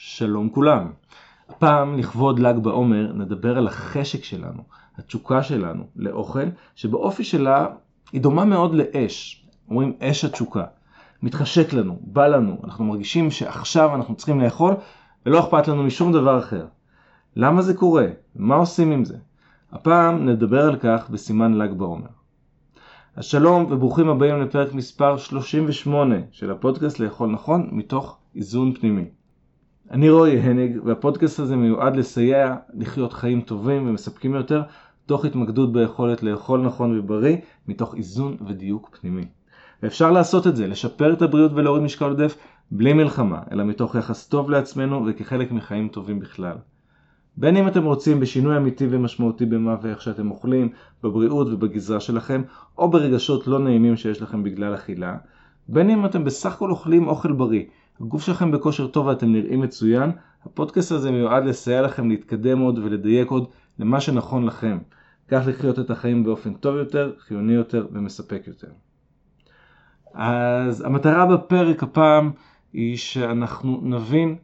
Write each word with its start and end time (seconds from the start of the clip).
שלום 0.00 0.48
כולם. 0.48 0.92
הפעם 1.48 1.98
לכבוד 1.98 2.38
ל"ג 2.38 2.58
בעומר 2.58 3.12
נדבר 3.12 3.58
על 3.58 3.66
החשק 3.66 4.24
שלנו, 4.24 4.62
התשוקה 4.98 5.42
שלנו 5.42 5.84
לאוכל, 5.96 6.44
שבאופי 6.74 7.24
שלה 7.24 7.66
היא 8.12 8.20
דומה 8.20 8.44
מאוד 8.44 8.74
לאש. 8.74 9.46
אומרים 9.70 9.92
אש 10.00 10.24
התשוקה. 10.24 10.64
מתחשק 11.22 11.72
לנו, 11.72 11.98
בא 12.02 12.26
לנו, 12.26 12.56
אנחנו 12.64 12.84
מרגישים 12.84 13.30
שעכשיו 13.30 13.94
אנחנו 13.94 14.14
צריכים 14.14 14.40
לאכול 14.40 14.74
ולא 15.26 15.40
אכפת 15.40 15.68
לנו 15.68 15.82
משום 15.82 16.12
דבר 16.12 16.38
אחר. 16.38 16.66
למה 17.36 17.62
זה 17.62 17.74
קורה? 17.74 18.06
מה 18.36 18.54
עושים 18.54 18.90
עם 18.92 19.04
זה? 19.04 19.16
הפעם 19.72 20.28
נדבר 20.28 20.66
על 20.66 20.76
כך 20.76 21.10
בסימן 21.10 21.54
ל"ג 21.54 21.72
בעומר. 21.72 22.10
אז 23.16 23.24
שלום 23.24 23.66
וברוכים 23.70 24.08
הבאים 24.08 24.42
לפרק 24.42 24.72
מספר 24.74 25.16
38 25.16 26.16
של 26.30 26.50
הפודקאסט 26.50 26.98
לאכול 26.98 27.30
נכון 27.30 27.68
מתוך 27.72 28.18
איזון 28.36 28.74
פנימי. 28.74 29.17
אני 29.90 30.10
רועי 30.10 30.38
הניג 30.38 30.78
והפודקאסט 30.84 31.40
הזה 31.40 31.56
מיועד 31.56 31.96
לסייע 31.96 32.56
לחיות 32.74 33.12
חיים 33.12 33.40
טובים 33.40 33.88
ומספקים 33.88 34.34
יותר 34.34 34.62
תוך 35.06 35.24
התמקדות 35.24 35.72
ביכולת 35.72 36.22
לאכול 36.22 36.60
נכון 36.60 36.98
ובריא 36.98 37.36
מתוך 37.68 37.94
איזון 37.94 38.36
ודיוק 38.46 38.98
פנימי. 39.00 39.24
ואפשר 39.82 40.10
לעשות 40.10 40.46
את 40.46 40.56
זה, 40.56 40.66
לשפר 40.66 41.12
את 41.12 41.22
הבריאות 41.22 41.52
ולהוריד 41.54 41.82
משקל 41.82 42.04
עודף 42.04 42.36
בלי 42.70 42.92
מלחמה, 42.92 43.40
אלא 43.52 43.64
מתוך 43.64 43.94
יחס 43.94 44.26
טוב 44.26 44.50
לעצמנו 44.50 45.06
וכחלק 45.06 45.52
מחיים 45.52 45.88
טובים 45.88 46.20
בכלל. 46.20 46.56
בין 47.36 47.56
אם 47.56 47.68
אתם 47.68 47.84
רוצים 47.84 48.20
בשינוי 48.20 48.56
אמיתי 48.56 48.86
ומשמעותי 48.90 49.46
במה 49.46 49.76
ואיך 49.82 50.02
שאתם 50.02 50.30
אוכלים, 50.30 50.68
בבריאות 51.02 51.48
ובגזרה 51.48 52.00
שלכם, 52.00 52.42
או 52.78 52.90
ברגשות 52.90 53.46
לא 53.46 53.58
נעימים 53.58 53.96
שיש 53.96 54.22
לכם 54.22 54.42
בגלל 54.42 54.74
אכילה, 54.74 55.16
בין 55.68 55.90
אם 55.90 56.06
אתם 56.06 56.24
בסך 56.24 56.54
הכל 56.54 56.70
אוכלים 56.70 57.08
אוכל 57.08 57.32
בריא, 57.32 57.62
הגוף 58.00 58.22
שלכם 58.22 58.50
בכושר 58.50 58.86
טוב 58.86 59.06
ואתם 59.06 59.32
נראים 59.32 59.60
מצוין, 59.60 60.10
הפודקאסט 60.44 60.92
הזה 60.92 61.10
מיועד 61.10 61.44
לסייע 61.44 61.82
לכם 61.82 62.08
להתקדם 62.08 62.58
עוד 62.58 62.78
ולדייק 62.78 63.30
עוד 63.30 63.48
למה 63.78 64.00
שנכון 64.00 64.44
לכם. 64.46 64.78
כך 65.28 65.42
לחיות 65.46 65.78
את 65.78 65.90
החיים 65.90 66.24
באופן 66.24 66.54
טוב 66.54 66.76
יותר, 66.76 67.12
חיוני 67.18 67.52
יותר 67.52 67.86
ומספק 67.92 68.42
יותר. 68.46 68.68
אז 70.14 70.80
המטרה 70.80 71.26
בפרק 71.26 71.82
הפעם 71.82 72.30
היא 72.72 72.96
שאנחנו 72.96 73.80
נבין 73.82 74.36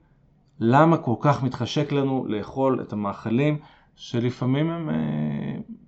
למה 0.61 0.97
כל 0.97 1.15
כך 1.21 1.43
מתחשק 1.43 1.93
לנו 1.93 2.27
לאכול 2.29 2.81
את 2.81 2.93
המאכלים 2.93 3.59
שלפעמים 3.97 4.71
הם 4.71 4.91
אה, 4.91 4.95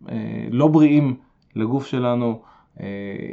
אה, 0.08 0.48
לא 0.50 0.68
בריאים 0.68 1.16
לגוף 1.56 1.86
שלנו, 1.86 2.42
אה, 2.80 2.86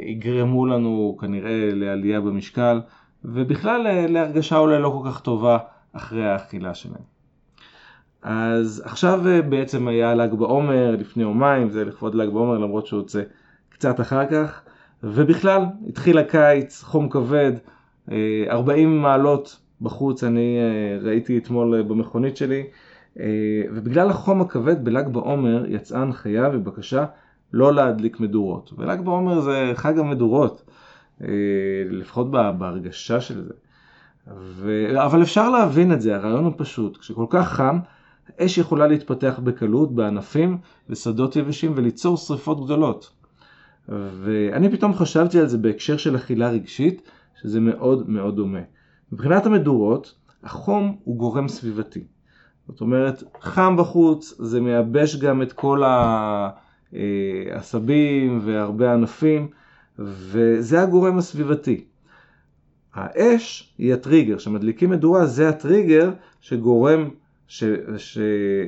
יגרמו 0.06 0.66
לנו 0.66 1.16
כנראה 1.20 1.70
לעלייה 1.72 2.20
במשקל 2.20 2.80
ובכלל 3.24 3.86
אה, 3.86 4.06
להרגשה 4.06 4.58
אולי 4.58 4.78
לא 4.78 5.00
כל 5.02 5.10
כך 5.10 5.20
טובה 5.20 5.58
אחרי 5.92 6.26
האכילה 6.26 6.74
שלהם. 6.74 7.14
אז 8.22 8.82
עכשיו 8.84 9.28
אה, 9.28 9.42
בעצם 9.42 9.88
היה 9.88 10.14
ל"ג 10.14 10.34
בעומר 10.34 10.96
לפני 10.98 11.22
יומיים, 11.22 11.70
זה 11.70 11.84
לכבוד 11.84 12.14
ל"ג 12.14 12.28
בעומר 12.28 12.58
למרות 12.58 12.86
שהוא 12.86 13.00
יוצא 13.00 13.22
קצת 13.68 14.00
אחר 14.00 14.26
כך, 14.26 14.62
ובכלל 15.02 15.64
התחיל 15.88 16.18
הקיץ, 16.18 16.82
חום 16.82 17.08
כבד, 17.08 17.52
40 18.48 18.94
אה, 18.96 19.02
מעלות 19.02 19.60
בחוץ, 19.80 20.24
אני 20.24 20.58
ראיתי 21.02 21.38
אתמול 21.38 21.82
במכונית 21.82 22.36
שלי, 22.36 22.66
ובגלל 23.74 24.10
החום 24.10 24.40
הכבד 24.40 24.84
בל"ג 24.84 25.08
בעומר 25.08 25.64
יצאה 25.68 26.00
הנחיה 26.00 26.48
ובקשה 26.52 27.04
לא 27.52 27.74
להדליק 27.74 28.20
מדורות, 28.20 28.72
ול"ג 28.78 29.00
בעומר 29.00 29.40
זה 29.40 29.72
חג 29.74 29.98
המדורות. 29.98 30.64
אה, 31.22 31.28
לפחות 31.90 32.30
בהרגשה 32.30 33.20
של 33.20 33.44
זה. 33.44 33.54
ו... 34.36 34.86
אבל 35.04 35.22
אפשר 35.22 35.50
להבין 35.50 35.92
את 35.92 36.00
זה, 36.00 36.16
הרעיון 36.16 36.44
הוא 36.44 36.52
פשוט. 36.56 36.96
כשכל 36.96 37.26
כך 37.30 37.48
חם, 37.52 37.78
אש 38.40 38.58
יכולה 38.58 38.86
להתפתח 38.86 39.40
בקלות 39.44 39.94
בענפים 39.94 40.58
ושדות 40.88 41.36
יבשים 41.36 41.72
וליצור 41.76 42.16
שריפות 42.16 42.64
גדולות. 42.64 43.10
ואני 43.88 44.70
פתאום 44.70 44.94
חשבתי 44.94 45.40
על 45.40 45.46
זה 45.46 45.58
בהקשר 45.58 45.96
של 45.96 46.16
אכילה 46.16 46.50
רגשית, 46.50 47.10
שזה 47.42 47.60
מאוד 47.60 48.10
מאוד 48.10 48.36
דומה. 48.36 48.60
מבחינת 49.12 49.46
המדורות, 49.46 50.14
החום 50.42 50.96
הוא 51.04 51.16
גורם 51.16 51.48
סביבתי. 51.48 52.04
זאת 52.68 52.80
אומרת, 52.80 53.22
חם 53.40 53.76
בחוץ, 53.78 54.34
זה 54.38 54.60
מייבש 54.60 55.16
גם 55.16 55.42
את 55.42 55.52
כל 55.52 55.82
העשבים 56.92 58.40
והרבה 58.44 58.92
ענפים. 58.92 59.48
וזה 59.98 60.82
הגורם 60.82 61.18
הסביבתי. 61.18 61.84
האש 62.94 63.74
היא 63.78 63.94
הטריגר, 63.94 64.36
כשמדליקים 64.36 64.90
מדורה 64.90 65.26
זה 65.26 65.48
הטריגר 65.48 66.10
שגורם, 66.40 67.10
ש, 67.46 67.64
ש, 67.96 68.18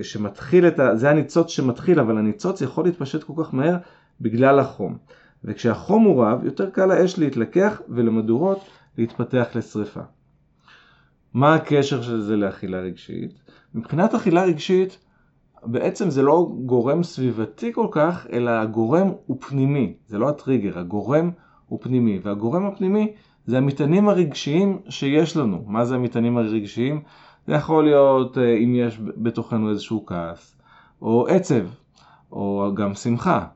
שמתחיל 0.02 0.66
את 0.66 0.78
ה... 0.78 0.96
זה 0.96 1.10
הניצוץ 1.10 1.50
שמתחיל, 1.50 2.00
אבל 2.00 2.18
הניצוץ 2.18 2.60
יכול 2.60 2.84
להתפשט 2.84 3.22
כל 3.22 3.32
כך 3.44 3.54
מהר 3.54 3.76
בגלל 4.20 4.58
החום. 4.58 4.98
וכשהחום 5.44 6.04
הוא 6.04 6.24
רב, 6.24 6.44
יותר 6.44 6.70
קל 6.70 6.86
לאש 6.86 7.18
להתלקח 7.18 7.80
ולמדורות 7.88 8.60
להתפתח 8.98 9.46
לשריפה. 9.54 10.00
מה 11.34 11.54
הקשר 11.54 12.02
של 12.02 12.20
זה 12.20 12.36
לאכילה 12.36 12.80
רגשית? 12.80 13.32
מבחינת 13.74 14.14
אכילה 14.14 14.44
רגשית, 14.44 14.98
בעצם 15.62 16.10
זה 16.10 16.22
לא 16.22 16.50
גורם 16.64 17.02
סביבתי 17.02 17.72
כל 17.72 17.86
כך, 17.90 18.26
אלא 18.32 18.50
הגורם 18.50 19.10
הוא 19.26 19.36
פנימי, 19.40 19.94
זה 20.06 20.18
לא 20.18 20.28
הטריגר, 20.28 20.78
הגורם 20.78 21.30
הוא 21.66 21.78
פנימי, 21.82 22.20
והגורם 22.22 22.66
הפנימי 22.66 23.12
זה 23.46 23.58
המטענים 23.58 24.08
הרגשיים 24.08 24.78
שיש 24.88 25.36
לנו. 25.36 25.64
מה 25.66 25.84
זה 25.84 25.94
המטענים 25.94 26.38
הרגשיים? 26.38 27.02
זה 27.46 27.54
יכול 27.54 27.84
להיות 27.84 28.38
אה, 28.38 28.56
אם 28.56 28.74
יש 28.74 29.00
בתוכנו 29.16 29.70
איזשהו 29.70 30.06
כעס, 30.06 30.56
או 31.02 31.26
עצב, 31.26 31.66
או 32.32 32.70
גם 32.74 32.94
שמחה. 32.94 33.46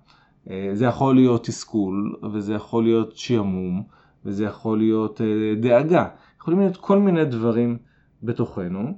אה, 0.51 0.71
זה 0.73 0.85
יכול 0.85 1.15
להיות 1.15 1.45
תסכול, 1.45 2.17
וזה 2.33 2.55
יכול 2.55 2.85
להיות 2.85 3.17
שעמום, 3.17 3.83
וזה 4.25 4.45
יכול 4.45 4.79
להיות 4.79 5.21
אה, 5.21 5.55
דאגה. 5.61 6.09
יכולים 6.41 6.61
להיות 6.61 6.77
כל 6.77 6.99
מיני 6.99 7.25
דברים 7.25 7.79
בתוכנו, 8.23 8.93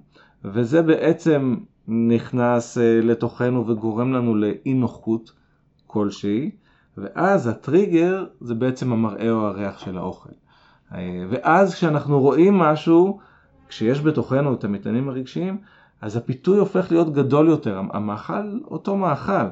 וזה 0.44 0.82
בעצם 0.82 1.56
נכנס 1.88 2.78
אה, 2.78 3.00
לתוכנו 3.02 3.66
וגורם 3.66 4.12
לנו 4.12 4.34
לאי 4.34 4.74
נוחות 4.74 5.32
כלשהי, 5.86 6.50
ואז 6.96 7.46
הטריגר 7.46 8.26
זה 8.40 8.54
בעצם 8.54 8.92
המראה 8.92 9.30
או 9.30 9.46
הריח 9.46 9.78
של 9.78 9.98
האוכל. 9.98 10.30
אה, 10.94 11.24
ואז 11.30 11.74
כשאנחנו 11.74 12.20
רואים 12.20 12.58
משהו, 12.58 13.18
כשיש 13.68 14.00
בתוכנו 14.00 14.54
את 14.54 14.64
המטענים 14.64 15.08
הרגשיים, 15.08 15.58
אז 16.00 16.16
הפיתוי 16.16 16.58
הופך 16.58 16.90
להיות 16.90 17.12
גדול 17.12 17.48
יותר. 17.48 17.78
המאכל 17.92 18.58
אותו 18.64 18.96
מאכל, 18.96 19.46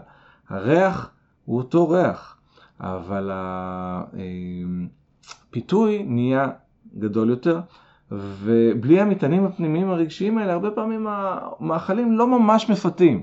הריח 0.48 1.10
הוא 1.44 1.58
אותו 1.58 1.88
ריח, 1.88 2.36
אבל 2.80 3.30
הפיתוי 5.50 5.98
אה, 5.98 6.02
נהיה 6.06 6.48
גדול 6.98 7.30
יותר. 7.30 7.60
ובלי 8.10 9.00
המטענים 9.00 9.44
הפנימיים 9.44 9.90
הרגשיים 9.90 10.38
האלה, 10.38 10.52
הרבה 10.52 10.70
פעמים 10.70 11.06
המאכלים 11.08 12.12
לא 12.12 12.26
ממש 12.26 12.70
מפתים. 12.70 13.22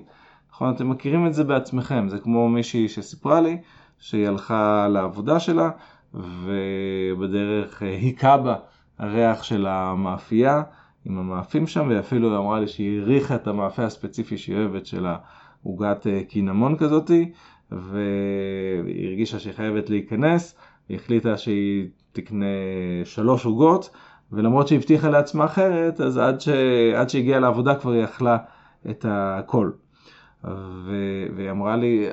נכון, 0.51 0.73
אתם 0.75 0.89
מכירים 0.89 1.27
את 1.27 1.33
זה 1.33 1.43
בעצמכם, 1.43 2.09
זה 2.09 2.19
כמו 2.19 2.49
מישהי 2.49 2.87
שסיפרה 2.89 3.41
לי 3.41 3.57
שהיא 3.99 4.27
הלכה 4.27 4.87
לעבודה 4.87 5.39
שלה 5.39 5.69
ובדרך 6.13 7.81
היכה 7.81 8.37
בה 8.37 8.55
הריח 8.99 9.43
של 9.43 9.65
המאפייה 9.67 10.63
עם 11.05 11.17
המאפים 11.17 11.67
שם, 11.67 11.87
ואפילו 11.89 12.29
היא 12.31 12.37
אמרה 12.37 12.59
לי 12.59 12.67
שהיא 12.67 13.01
הריחה 13.01 13.35
את 13.35 13.47
המאפה 13.47 13.83
הספציפי 13.83 14.37
שהיא 14.37 14.57
אוהבת 14.57 14.85
של 14.85 15.05
העוגת 15.05 16.07
אה, 16.07 16.21
קינמון 16.23 16.77
כזאתי, 16.77 17.31
והיא 17.71 19.07
הרגישה 19.07 19.39
שהיא 19.39 19.53
חייבת 19.53 19.89
להיכנס, 19.89 20.55
היא 20.89 20.97
החליטה 20.97 21.37
שהיא 21.37 21.87
תקנה 22.11 22.45
שלוש 23.05 23.45
עוגות. 23.45 23.89
ולמרות 24.31 24.67
שהיא 24.67 24.79
הבטיחה 24.79 25.09
לעצמה 25.09 25.45
אחרת, 25.45 26.01
אז 26.01 26.17
עד, 26.17 26.41
ש... 26.41 26.49
עד 26.95 27.09
שהגיעה 27.09 27.39
לעבודה 27.39 27.75
כבר 27.75 27.91
היא 27.91 28.03
אכלה 28.03 28.37
את 28.89 29.05
הכל. 29.09 29.71
ו... 30.45 30.91
והיא 31.35 31.51
אמרה 31.51 31.75
לי, 31.75 32.09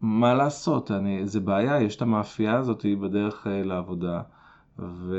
מה 0.00 0.34
לעשות, 0.34 0.90
אני... 0.90 1.26
זה 1.26 1.40
בעיה, 1.40 1.80
יש 1.80 1.96
את 1.96 2.02
המאפייה 2.02 2.56
הזאת 2.56 2.86
בדרך 3.00 3.46
אה, 3.46 3.62
לעבודה. 3.62 4.20
ו... 4.78 5.16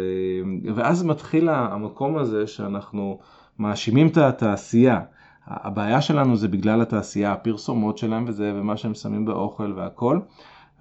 ואז 0.76 1.04
מתחיל 1.04 1.50
המקום 1.50 2.18
הזה 2.18 2.48
שאנחנו 2.48 3.20
מאשימים 3.60 4.08
את 4.08 4.18
התעשייה. 4.18 5.00
הבעיה 5.48 6.02
שלנו 6.02 6.36
זה 6.36 6.48
בגלל 6.48 6.82
התעשייה, 6.82 7.32
הפרסומות 7.32 7.98
שלהם 7.98 8.26
וזה, 8.28 8.54
ומה 8.56 8.78
שהם 8.78 8.94
שמים 8.94 9.26
באוכל 9.26 9.74
והכל. 9.76 10.20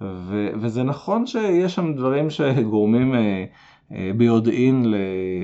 ו... 0.01 0.49
וזה 0.53 0.83
נכון 0.83 1.25
שיש 1.25 1.75
שם 1.75 1.93
דברים 1.93 2.29
שגורמים... 2.29 3.13
אה, 3.91 4.11
ביודעין 4.17 4.93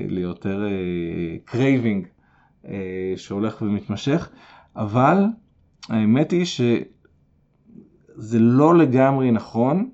ליותר 0.08 0.64
craving 1.44 2.06
אה, 2.64 2.70
אה, 2.70 3.12
שהולך 3.16 3.62
ומתמשך, 3.62 4.28
אבל 4.76 5.24
האמת 5.88 6.30
היא 6.30 6.44
שזה 6.44 8.38
לא 8.38 8.78
לגמרי 8.78 9.30
נכון 9.30 9.90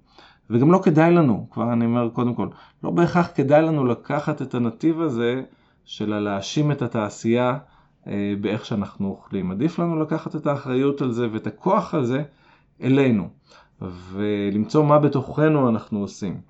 וגם 0.50 0.72
לא 0.72 0.80
כדאי 0.82 1.12
לנו, 1.12 1.46
כבר 1.50 1.72
אני 1.72 1.84
אומר 1.84 2.08
קודם 2.12 2.34
כל, 2.34 2.48
לא 2.84 2.90
בהכרח 2.90 3.30
כדאי 3.34 3.62
לנו 3.62 3.84
לקחת 3.84 4.42
את 4.42 4.54
הנתיב 4.54 5.00
הזה 5.00 5.42
של 5.84 6.18
להאשים 6.18 6.72
את 6.72 6.82
התעשייה 6.82 7.58
באיך 8.40 8.64
שאנחנו 8.64 9.08
אוכלים. 9.08 9.50
עדיף 9.50 9.78
לנו 9.78 10.00
לקחת 10.02 10.36
את 10.36 10.46
האחריות 10.46 11.02
על 11.02 11.12
זה 11.12 11.28
ואת 11.32 11.46
הכוח 11.46 11.94
הזה 11.94 12.22
אלינו, 12.82 13.28
ולמצוא 13.80 14.84
מה 14.84 14.98
בתוכנו 14.98 15.68
אנחנו 15.68 16.00
עושים. 16.00 16.40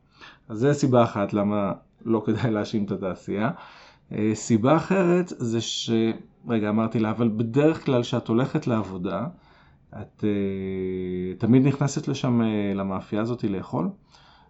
אז 0.48 0.58
זו 0.58 0.74
סיבה 0.74 1.02
אחת 1.02 1.32
למה 1.32 1.72
לא 2.04 2.22
כדאי 2.26 2.50
להאשים 2.50 2.84
את 2.84 2.90
התעשייה. 2.90 3.50
אה, 4.12 4.30
סיבה 4.34 4.76
אחרת 4.76 5.28
זה 5.28 5.60
ש... 5.60 5.90
רגע, 6.48 6.68
אמרתי 6.68 6.98
לה, 6.98 7.10
אבל 7.10 7.28
בדרך 7.28 7.84
כלל 7.84 8.02
כשאת 8.02 8.28
הולכת 8.28 8.66
לעבודה, 8.66 9.26
את 9.90 10.24
uh, 10.24 11.40
תמיד 11.40 11.66
נכנסת 11.66 12.08
לשם 12.08 12.40
uh, 12.40 12.44
למאפייה 12.76 13.22
הזאת 13.22 13.44
לאכול? 13.44 13.88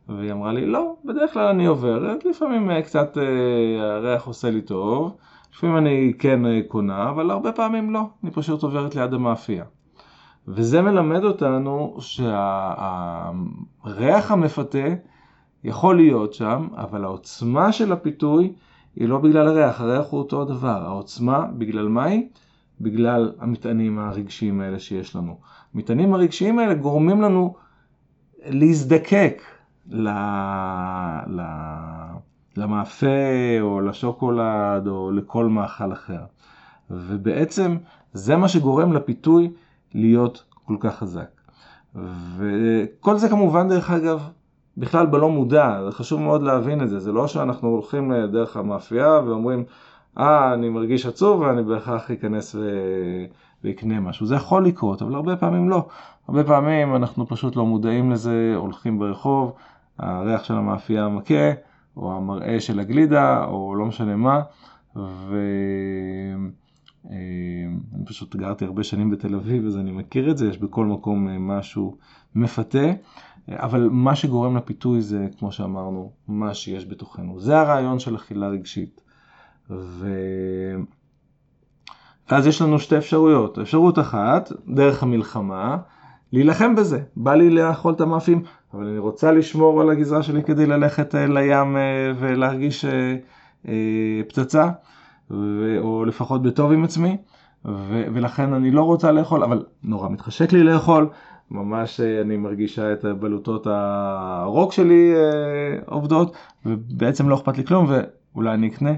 והיא 0.09 0.33
אמרה 0.33 0.53
לי, 0.53 0.67
לא, 0.67 0.97
בדרך 1.05 1.33
כלל 1.33 1.47
אני 1.47 1.67
עוברת, 1.67 2.25
לפעמים 2.25 2.71
uh, 2.71 2.83
קצת 2.83 3.17
uh, 3.17 3.21
הריח 3.81 4.27
עושה 4.27 4.51
לי 4.51 4.63
טוב, 4.63 5.17
לפעמים 5.55 5.77
אני 5.77 6.13
כן 6.19 6.45
uh, 6.45 6.49
קונה, 6.69 7.11
אבל 7.11 7.31
הרבה 7.31 7.53
פעמים 7.53 7.91
לא, 7.91 8.03
אני 8.23 8.31
פשוט 8.31 8.63
עוברת 8.63 8.95
ליד 8.95 9.15
המאפייה. 9.15 9.65
וזה 10.49 10.83
מלמד 10.83 11.25
אותנו 11.25 11.97
שהריח 11.99 13.11
המפתה 14.31 14.89
יכול 15.65 15.97
להיות 15.97 16.35
שם, 16.35 16.69
אבל 16.77 17.05
העוצמה 17.05 17.73
של 17.73 17.93
הפיתוי 17.93 18.53
היא 18.97 19.09
לא 19.09 19.19
בגלל 19.19 19.49
הריח, 19.49 19.81
הריח 19.81 20.07
הוא 20.11 20.19
אותו 20.21 20.43
הדבר. 20.43 20.83
העוצמה, 20.87 21.47
בגלל 21.59 21.89
מה 21.89 22.05
היא? 22.05 22.29
בגלל 22.81 23.33
המטענים 23.39 23.99
הרגשיים 23.99 24.61
האלה 24.61 24.79
שיש 24.79 25.17
לנו. 25.17 25.39
המטענים 25.75 26.15
הרגשיים 26.15 26.59
האלה 26.59 26.75
גורמים 26.75 27.23
לנו 27.23 27.55
להזדקק 28.47 29.43
ל... 29.91 30.09
ל... 31.27 31.41
למאפה 32.57 33.07
או 33.61 33.81
לשוקולד 33.81 34.87
או 34.87 35.11
לכל 35.11 35.47
מאכל 35.47 35.93
אחר. 35.93 36.23
ובעצם 36.91 37.77
זה 38.13 38.37
מה 38.37 38.49
שגורם 38.49 38.93
לפיתוי 38.93 39.51
להיות 39.95 40.45
כל 40.65 40.77
כך 40.81 40.99
חזק. 40.99 41.41
וכל 42.37 43.17
זה 43.17 43.29
כמובן 43.29 43.69
דרך 43.69 43.91
אגב 43.91 44.29
בכלל 44.77 45.07
בלא 45.07 45.29
מודע, 45.29 45.81
זה 45.85 45.93
חשוב 45.93 46.21
מאוד 46.21 46.43
להבין 46.43 46.83
את 46.83 46.89
זה, 46.89 46.99
זה 46.99 47.13
לא 47.13 47.27
שאנחנו 47.27 47.69
הולכים 47.69 48.13
דרך 48.33 48.57
המאפייה 48.57 49.21
ואומרים, 49.27 49.65
אה, 50.19 50.55
אני 50.55 50.69
מרגיש 50.69 51.07
עצוב 51.07 51.41
ואני 51.41 51.63
בהכרח 51.63 52.11
אכנס 52.11 52.55
ו... 52.55 52.61
ויקנה 53.65 54.01
משהו. 54.01 54.27
זה 54.27 54.35
יכול 54.35 54.67
לקרות, 54.67 55.03
אבל 55.03 55.15
הרבה 55.15 55.37
פעמים 55.37 55.71
לא. 55.71 55.89
הרבה 56.29 56.45
פעמים 56.45 56.97
אנחנו 56.97 57.27
פשוט 57.27 57.57
לא 57.57 57.67
מודעים 57.67 58.11
לזה, 58.11 58.53
הולכים 58.57 58.99
ברחוב, 58.99 59.53
הריח 59.99 60.45
של 60.45 60.55
המאפייה 60.55 61.09
מכה, 61.09 61.53
או 61.97 62.17
המראה 62.17 62.61
של 62.61 62.81
הגלידה, 62.81 63.45
או 63.45 63.75
לא 63.75 63.87
משנה 63.87 64.17
מה, 64.17 64.43
ואני 64.97 65.03
אה, 67.11 68.07
פשוט 68.07 68.37
גרתי 68.37 68.65
הרבה 68.65 68.85
שנים 68.85 69.11
בתל 69.11 69.35
אביב, 69.35 69.67
אז 69.67 69.77
אני 69.77 69.93
מכיר 69.93 70.31
את 70.31 70.39
זה, 70.39 70.49
יש 70.49 70.59
בכל 70.59 70.87
מקום 70.87 71.29
אה, 71.29 71.39
משהו 71.39 71.97
מפתה. 72.35 72.93
אבל 73.49 73.89
מה 73.93 74.17
שגורם 74.17 74.57
לפיתוי 74.57 75.03
זה, 75.03 75.27
כמו 75.39 75.53
שאמרנו, 75.53 76.13
מה 76.29 76.55
שיש 76.55 76.87
בתוכנו. 76.87 77.41
זה 77.41 77.61
הרעיון 77.61 77.99
של 77.99 78.17
אכילה 78.17 78.49
רגשית. 78.49 79.01
ו... 79.71 80.09
ואז 82.31 82.47
יש 82.47 82.63
לנו 82.63 82.79
שתי 82.79 82.99
אפשרויות. 82.99 83.59
אפשרות 83.59 83.99
אחת, 83.99 84.53
דרך 84.69 85.03
המלחמה, 85.03 85.77
להילחם 86.33 86.75
בזה. 86.75 87.01
בא 87.17 87.35
לי 87.35 87.51
לאכול 87.51 87.95
את 87.95 88.01
המאפים, 88.01 88.43
אבל 88.75 88.85
אני 88.87 88.99
רוצה 88.99 89.33
לשמור 89.33 89.81
על 89.81 89.91
הגזרה 89.91 90.23
שלי 90.23 90.43
כדי 90.43 90.67
ללכת 90.67 91.15
אה, 91.15 91.27
לים 91.27 91.77
אה, 91.77 92.13
ולהרגיש 92.19 92.85
אה, 92.85 93.73
פצצה, 94.29 94.71
או 95.81 96.05
לפחות 96.05 96.43
בטוב 96.43 96.73
עם 96.73 96.85
עצמי, 96.85 97.17
ולכן 98.15 98.53
אני 98.53 98.71
לא 98.71 98.83
רוצה 98.83 99.13
לאכול, 99.13 99.43
אבל 99.43 99.65
נורא 99.83 100.09
מתחשק 100.09 100.53
לי 100.53 100.63
לאכול, 100.63 101.09
ממש 101.51 102.01
אה, 102.01 102.21
אני 102.21 102.37
מרגישה 102.37 102.93
את 102.93 103.05
בלוטות 103.05 103.67
הרוק 103.71 104.73
שלי 104.73 105.13
אה, 105.15 105.79
עובדות, 105.87 106.37
ובעצם 106.67 107.29
לא 107.29 107.35
אכפת 107.35 107.59
לי 107.59 107.65
כלום, 107.65 107.87
ואולי 107.89 108.55
אני 108.55 108.69
אקנה. 108.69 108.93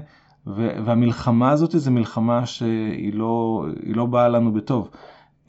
והמלחמה 0.47 1.51
הזאת 1.51 1.71
זה 1.71 1.91
מלחמה 1.91 2.45
שהיא 2.45 3.13
לא, 3.13 3.65
לא 3.83 4.05
באה 4.05 4.29
לנו 4.29 4.51
בטוב. 4.51 4.89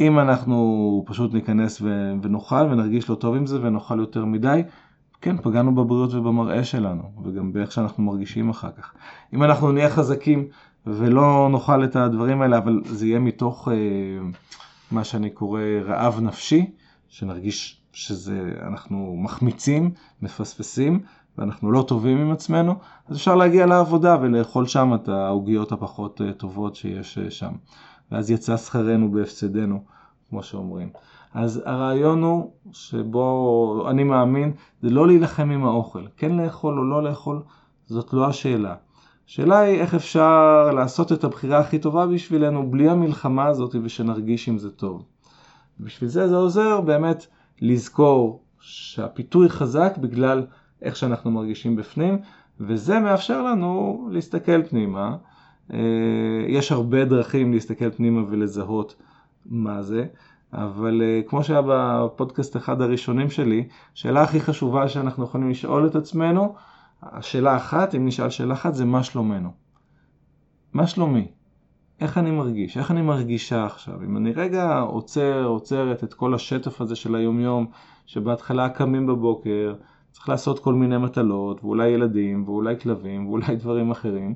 אם 0.00 0.18
אנחנו 0.18 1.04
פשוט 1.06 1.34
ניכנס 1.34 1.82
ונאכל 2.22 2.68
ונרגיש 2.70 3.10
לא 3.10 3.14
טוב 3.14 3.34
עם 3.34 3.46
זה 3.46 3.62
ונאכל 3.62 3.98
יותר 3.98 4.24
מדי, 4.24 4.62
כן, 5.20 5.36
פגענו 5.42 5.74
בבריאות 5.74 6.14
ובמראה 6.14 6.64
שלנו, 6.64 7.02
וגם 7.24 7.52
באיך 7.52 7.72
שאנחנו 7.72 8.02
מרגישים 8.02 8.50
אחר 8.50 8.70
כך. 8.78 8.92
אם 9.34 9.42
אנחנו 9.42 9.72
נהיה 9.72 9.90
חזקים 9.90 10.46
ולא 10.86 11.48
נאכל 11.52 11.84
את 11.84 11.96
הדברים 11.96 12.42
האלה, 12.42 12.58
אבל 12.58 12.80
זה 12.84 13.06
יהיה 13.06 13.18
מתוך 13.18 13.68
אה, 13.68 13.74
מה 14.92 15.04
שאני 15.04 15.30
קורא 15.30 15.60
רעב 15.84 16.20
נפשי, 16.20 16.70
שנרגיש 17.14 17.80
שאנחנו 17.92 19.16
מחמיצים, 19.16 19.90
מפספסים, 20.22 21.00
ואנחנו 21.38 21.72
לא 21.72 21.84
טובים 21.88 22.18
עם 22.18 22.30
עצמנו, 22.30 22.74
אז 23.08 23.16
אפשר 23.16 23.34
להגיע 23.34 23.66
לעבודה 23.66 24.16
ולאכול 24.20 24.66
שם 24.66 24.94
את 24.94 25.08
העוגיות 25.08 25.72
הפחות 25.72 26.20
אה, 26.20 26.32
טובות 26.32 26.76
שיש 26.76 27.18
אה, 27.18 27.30
שם. 27.30 27.52
ואז 28.12 28.30
יצא 28.30 28.56
שכרנו 28.56 29.10
בהפסדנו, 29.10 29.84
כמו 30.30 30.42
שאומרים. 30.42 30.88
אז 31.34 31.62
הרעיון 31.64 32.22
הוא 32.22 32.50
שבו 32.72 33.86
אני 33.90 34.04
מאמין, 34.04 34.52
זה 34.82 34.90
לא 34.90 35.06
להילחם 35.06 35.50
עם 35.50 35.64
האוכל. 35.64 36.04
כן 36.16 36.36
לאכול 36.36 36.78
או 36.78 36.84
לא 36.84 37.02
לאכול, 37.02 37.42
זאת 37.86 38.12
לא 38.12 38.26
השאלה. 38.26 38.74
השאלה 39.28 39.58
היא 39.58 39.80
איך 39.80 39.94
אפשר 39.94 40.70
לעשות 40.74 41.12
את 41.12 41.24
הבחירה 41.24 41.58
הכי 41.58 41.78
טובה 41.78 42.06
בשבילנו 42.06 42.70
בלי 42.70 42.88
המלחמה 42.88 43.46
הזאת 43.46 43.76
ושנרגיש 43.82 44.48
עם 44.48 44.58
זה 44.58 44.70
טוב. 44.70 45.04
בשביל 45.80 46.10
זה 46.10 46.28
זה 46.28 46.36
עוזר 46.36 46.80
באמת 46.80 47.26
לזכור 47.60 48.42
שהפיתוי 48.60 49.48
חזק 49.48 49.96
בגלל 50.00 50.46
איך 50.82 50.96
שאנחנו 50.96 51.30
מרגישים 51.30 51.76
בפנים, 51.76 52.18
וזה 52.60 53.00
מאפשר 53.00 53.42
לנו 53.42 54.08
להסתכל 54.12 54.62
פנימה. 54.62 55.16
אה, 55.72 55.78
יש 56.48 56.72
הרבה 56.72 57.04
דרכים 57.04 57.52
להסתכל 57.52 57.90
פנימה 57.90 58.22
ולזהות 58.30 58.96
מה 59.46 59.82
זה, 59.82 60.06
אבל 60.52 61.02
אה, 61.02 61.20
כמו 61.26 61.44
שהיה 61.44 61.60
בפודקאסט 61.68 62.56
אחד 62.56 62.80
הראשונים 62.80 63.30
שלי, 63.30 63.68
השאלה 63.94 64.22
הכי 64.22 64.40
חשובה 64.40 64.88
שאנחנו 64.88 65.24
יכולים 65.24 65.50
לשאול 65.50 65.86
את 65.86 65.96
עצמנו, 65.96 66.54
השאלה 67.02 67.56
אחת, 67.56 67.94
אם 67.94 68.06
נשאל 68.06 68.30
שאלה 68.30 68.54
אחת, 68.54 68.74
זה 68.74 68.84
מה 68.84 69.02
שלומנו. 69.02 69.50
מה 70.72 70.86
שלומי? 70.86 71.28
איך 72.00 72.18
אני 72.18 72.30
מרגיש, 72.30 72.76
איך 72.78 72.90
אני 72.90 73.02
מרגישה 73.02 73.64
עכשיו. 73.66 73.94
אם 74.04 74.16
אני 74.16 74.32
רגע 74.32 74.78
עוצר, 74.78 75.44
עוצרת 75.44 76.04
את 76.04 76.14
כל 76.14 76.34
השטף 76.34 76.80
הזה 76.80 76.96
של 76.96 77.14
היומיום, 77.14 77.66
שבהתחלה 78.06 78.68
קמים 78.68 79.06
בבוקר, 79.06 79.74
צריך 80.10 80.28
לעשות 80.28 80.58
כל 80.58 80.74
מיני 80.74 80.98
מטלות, 80.98 81.64
ואולי 81.64 81.88
ילדים, 81.88 82.44
ואולי 82.46 82.80
כלבים, 82.80 83.26
ואולי 83.26 83.56
דברים 83.56 83.90
אחרים, 83.90 84.34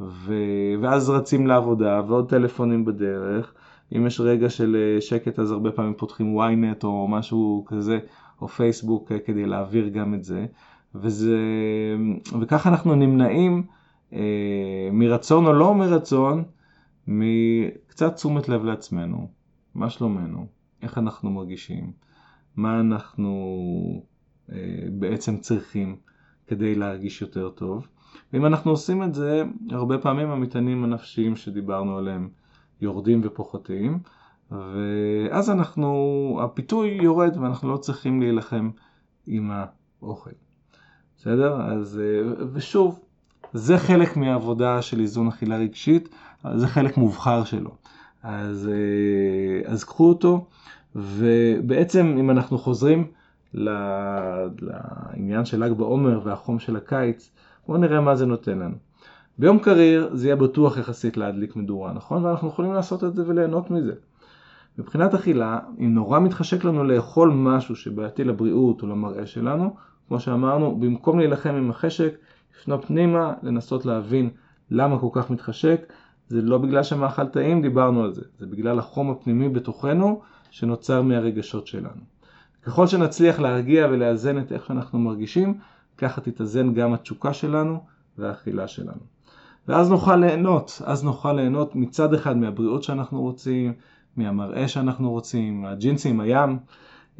ו... 0.00 0.34
ואז 0.80 1.10
רצים 1.10 1.46
לעבודה, 1.46 2.02
ועוד 2.06 2.28
טלפונים 2.28 2.84
בדרך. 2.84 3.54
אם 3.96 4.06
יש 4.06 4.20
רגע 4.20 4.50
של 4.50 4.76
אה, 4.76 5.00
שקט, 5.00 5.38
אז 5.38 5.50
הרבה 5.50 5.70
פעמים 5.70 5.94
פותחים 5.94 6.38
ynet 6.40 6.84
או 6.84 7.08
משהו 7.08 7.64
כזה, 7.66 7.98
או 8.40 8.48
פייסבוק, 8.48 9.12
אה, 9.12 9.18
כדי 9.18 9.46
להעביר 9.46 9.88
גם 9.88 10.14
את 10.14 10.24
זה. 10.24 10.46
וזה... 10.94 11.38
וככה 12.40 12.70
אנחנו 12.70 12.94
נמנעים 12.94 13.62
אה, 14.12 14.88
מרצון 14.92 15.46
או 15.46 15.52
לא 15.52 15.74
מרצון, 15.74 16.44
מקצת 17.06 18.14
תשומת 18.14 18.48
לב 18.48 18.64
לעצמנו, 18.64 19.30
מה 19.74 19.90
שלומנו, 19.90 20.46
איך 20.82 20.98
אנחנו 20.98 21.30
מרגישים, 21.30 21.92
מה 22.56 22.80
אנחנו 22.80 23.32
אה, 24.52 24.56
בעצם 24.92 25.38
צריכים 25.38 25.96
כדי 26.46 26.74
להרגיש 26.74 27.22
יותר 27.22 27.50
טוב. 27.50 27.88
ואם 28.32 28.46
אנחנו 28.46 28.70
עושים 28.70 29.02
את 29.02 29.14
זה, 29.14 29.42
הרבה 29.70 29.98
פעמים 29.98 30.30
המטענים 30.30 30.84
הנפשיים 30.84 31.36
שדיברנו 31.36 31.98
עליהם 31.98 32.28
יורדים 32.80 33.20
ופוחתים, 33.24 33.98
ואז 34.50 35.50
אנחנו, 35.50 36.40
הפיתוי 36.42 36.98
יורד 37.02 37.36
ואנחנו 37.36 37.72
לא 37.72 37.76
צריכים 37.76 38.20
להילחם 38.20 38.70
עם 39.26 39.50
האוכל. 39.50 40.30
בסדר? 41.16 41.62
אז, 41.62 42.00
אה, 42.00 42.44
ושוב, 42.52 43.03
זה 43.54 43.78
חלק 43.78 44.16
מהעבודה 44.16 44.82
של 44.82 45.00
איזון 45.00 45.28
אכילה 45.28 45.56
רגשית, 45.56 46.08
זה 46.54 46.66
חלק 46.66 46.96
מובחר 46.96 47.44
שלו. 47.44 47.70
אז, 48.22 48.70
אה, 48.72 49.72
אז 49.72 49.84
קחו 49.84 50.08
אותו, 50.08 50.46
ובעצם 50.96 52.16
אם 52.20 52.30
אנחנו 52.30 52.58
חוזרים 52.58 53.06
לעניין 53.54 55.44
של 55.44 55.64
ל"ג 55.64 55.72
בעומר 55.72 56.20
והחום 56.24 56.58
של 56.58 56.76
הקיץ, 56.76 57.30
בואו 57.66 57.78
נראה 57.78 58.00
מה 58.00 58.16
זה 58.16 58.26
נותן 58.26 58.58
לנו. 58.58 58.74
ביום 59.38 59.58
קריר 59.58 60.10
זה 60.12 60.26
יהיה 60.26 60.36
בטוח 60.36 60.76
יחסית 60.76 61.16
להדליק 61.16 61.56
מדורה, 61.56 61.92
נכון? 61.92 62.24
ואנחנו 62.24 62.48
יכולים 62.48 62.72
לעשות 62.72 63.04
את 63.04 63.14
זה 63.14 63.22
וליהנות 63.28 63.70
מזה. 63.70 63.92
מבחינת 64.78 65.14
אכילה, 65.14 65.58
אם 65.78 65.94
נורא 65.94 66.20
מתחשק 66.20 66.64
לנו 66.64 66.84
לאכול 66.84 67.30
משהו 67.30 67.76
שבעייתי 67.76 68.24
לבריאות 68.24 68.82
או 68.82 68.86
למראה 68.86 69.26
שלנו, 69.26 69.74
כמו 70.08 70.20
שאמרנו, 70.20 70.76
במקום 70.80 71.18
להילחם 71.18 71.54
עם 71.54 71.70
החשק, 71.70 72.14
לפנות 72.60 72.84
פנימה, 72.84 73.34
לנסות 73.42 73.86
להבין 73.86 74.30
למה 74.70 74.98
כל 74.98 75.08
כך 75.12 75.30
מתחשק, 75.30 75.92
זה 76.28 76.42
לא 76.42 76.58
בגלל 76.58 76.82
שמאכל 76.82 77.26
טעים, 77.26 77.62
דיברנו 77.62 78.04
על 78.04 78.12
זה, 78.12 78.22
זה 78.38 78.46
בגלל 78.46 78.78
החום 78.78 79.10
הפנימי 79.10 79.48
בתוכנו 79.48 80.20
שנוצר 80.50 81.02
מהרגשות 81.02 81.66
שלנו. 81.66 82.00
ככל 82.62 82.86
שנצליח 82.86 83.40
להרגיע 83.40 83.86
ולאזן 83.90 84.38
את 84.38 84.52
איך 84.52 84.66
שאנחנו 84.66 84.98
מרגישים, 84.98 85.58
ככה 85.98 86.20
תתאזן 86.20 86.74
גם 86.74 86.92
התשוקה 86.92 87.32
שלנו 87.32 87.80
והאכילה 88.18 88.68
שלנו. 88.68 89.00
ואז 89.68 89.90
נוכל 89.90 90.16
ליהנות, 90.16 90.82
אז 90.84 91.04
נוכל 91.04 91.32
ליהנות 91.32 91.76
מצד 91.76 92.14
אחד 92.14 92.36
מהבריאות 92.36 92.82
שאנחנו 92.82 93.22
רוצים, 93.22 93.72
מהמראה 94.16 94.68
שאנחנו 94.68 95.10
רוצים, 95.10 95.62
מהג'ינסים, 95.62 96.20
הים, 96.20 96.58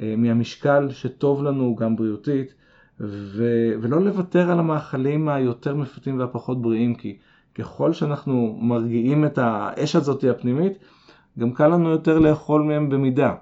אה, 0.02 0.14
מהמשקל 0.16 0.90
שטוב 0.90 1.42
לנו 1.42 1.76
גם 1.76 1.96
בריאותית, 1.96 2.54
ו- 3.00 3.72
ולא 3.82 4.00
לוותר 4.00 4.50
על 4.50 4.58
המאכלים 4.58 5.28
היותר 5.28 5.74
מפתים 5.74 6.18
והפחות 6.18 6.62
בריאים, 6.62 6.94
כי 6.94 7.16
ככל 7.54 7.92
שאנחנו 7.92 8.58
מרגיעים 8.60 9.24
את 9.24 9.38
האש 9.38 9.96
הזאת 9.96 10.24
הפנימית, 10.24 10.72
גם 11.38 11.52
קל 11.52 11.68
לנו 11.68 11.90
יותר 11.90 12.18
לאכול 12.18 12.62
מהם 12.62 12.88
במידה. 12.88 13.34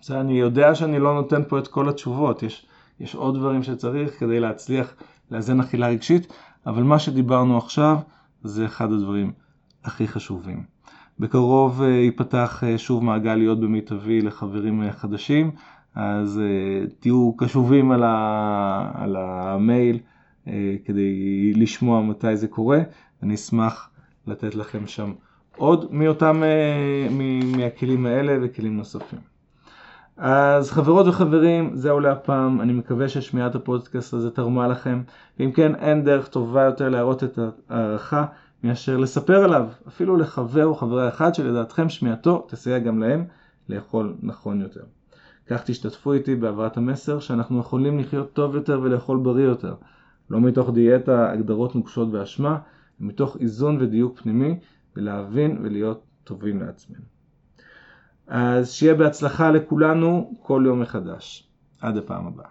בסדר, 0.00 0.20
אני 0.20 0.40
יודע 0.40 0.74
שאני 0.74 0.98
לא 0.98 1.14
נותן 1.14 1.42
פה 1.48 1.58
את 1.58 1.68
כל 1.68 1.88
התשובות, 1.88 2.42
יש, 2.42 2.66
יש 3.00 3.14
עוד 3.14 3.34
דברים 3.34 3.62
שצריך 3.62 4.20
כדי 4.20 4.40
להצליח 4.40 4.94
לאזן 5.30 5.60
אכילה 5.60 5.88
רגשית, 5.88 6.32
אבל 6.66 6.82
מה 6.82 6.98
שדיברנו 6.98 7.58
עכשיו 7.58 7.96
זה 8.44 8.66
אחד 8.66 8.92
הדברים 8.92 9.32
הכי 9.84 10.08
חשובים. 10.08 10.64
בקרוב 11.18 11.82
אה, 11.82 11.88
ייפתח 11.88 12.64
אה, 12.66 12.78
שוב 12.78 13.04
מעגל 13.04 13.34
להיות 13.34 13.60
במיטבי 13.60 14.20
לחברים 14.20 14.82
אה, 14.82 14.92
חדשים, 14.92 15.50
אז 15.94 16.40
תהיו 17.00 17.32
קשובים 17.36 17.90
על, 17.92 18.02
ה, 18.02 18.90
על 18.94 19.16
המייל 19.18 19.98
כדי 20.84 21.52
לשמוע 21.56 22.00
מתי 22.00 22.36
זה 22.36 22.48
קורה. 22.48 22.80
אני 23.22 23.34
אשמח 23.34 23.90
לתת 24.26 24.54
לכם 24.54 24.86
שם 24.86 25.12
עוד 25.56 25.94
מאותם, 25.94 26.42
מהכלים 27.56 28.06
האלה 28.06 28.36
וכלים 28.42 28.76
נוספים. 28.76 29.18
אז 30.16 30.70
חברות 30.70 31.06
וחברים, 31.06 31.70
זהו 31.74 32.00
להפעם, 32.00 32.60
אני 32.60 32.72
מקווה 32.72 33.08
ששמיעת 33.08 33.54
הפודקאסט 33.54 34.14
הזה 34.14 34.30
תרמה 34.30 34.68
לכם, 34.68 35.02
ואם 35.38 35.52
כן, 35.52 35.74
אין 35.74 36.04
דרך 36.04 36.28
טובה 36.28 36.62
יותר 36.62 36.88
להראות 36.88 37.24
את 37.24 37.38
ההערכה 37.68 38.24
מאשר 38.64 38.96
לספר 38.96 39.44
עליו, 39.44 39.66
אפילו 39.88 40.16
לחבר 40.16 40.66
או 40.66 40.74
חברה 40.74 41.08
אחד 41.08 41.34
שלדעתכם 41.34 41.88
שמיעתו 41.88 42.46
תסייע 42.48 42.78
גם 42.78 42.98
להם 42.98 43.24
לאכול 43.68 44.14
נכון 44.22 44.60
יותר. 44.60 44.82
כך 45.46 45.62
תשתתפו 45.64 46.12
איתי 46.12 46.36
בהעברת 46.36 46.76
המסר 46.76 47.20
שאנחנו 47.20 47.60
יכולים 47.60 47.98
לחיות 47.98 48.32
טוב 48.32 48.54
יותר 48.54 48.80
ולאכול 48.82 49.18
בריא 49.22 49.44
יותר, 49.44 49.74
לא 50.30 50.40
מתוך 50.40 50.70
דיאטה, 50.70 51.30
הגדרות 51.30 51.74
נוקשות 51.74 52.08
ואשמה, 52.12 52.58
מתוך 53.00 53.36
איזון 53.40 53.76
ודיוק 53.80 54.20
פנימי, 54.20 54.58
ולהבין 54.96 55.58
ולהיות 55.62 56.02
טובים 56.24 56.60
לעצמנו. 56.60 57.04
אז 58.26 58.72
שיהיה 58.72 58.94
בהצלחה 58.94 59.50
לכולנו 59.50 60.34
כל 60.42 60.62
יום 60.66 60.80
מחדש. 60.80 61.48
עד 61.80 61.96
הפעם 61.96 62.26
הבאה. 62.26 62.48